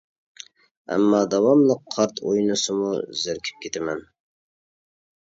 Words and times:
ئەمما 0.95 1.19
داۋاملىق 1.35 1.85
قارت 1.97 2.23
ئوينىسىمۇ 2.25 2.91
زېرىكىپ 3.23 3.65
كېتىمەن. 3.69 4.07